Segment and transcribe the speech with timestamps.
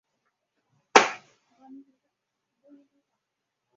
[0.93, 1.11] 太
[1.59, 1.69] 郎
[2.63, 3.03] 兄弟。